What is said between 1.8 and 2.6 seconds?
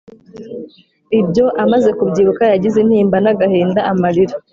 kubyibuka